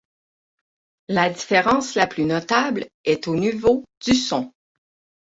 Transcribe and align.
La 1.09 1.29
différence 1.29 1.93
la 1.93 2.07
plus 2.07 2.25
notable 2.25 2.87
est 3.03 3.27
au 3.27 3.35
niveau 3.35 3.85
du 4.03 4.15
son. 4.15 4.51